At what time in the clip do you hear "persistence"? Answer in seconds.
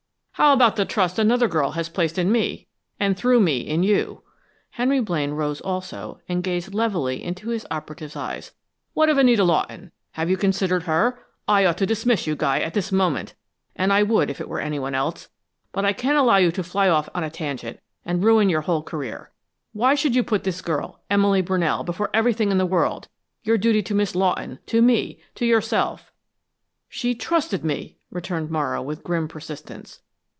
29.27-30.01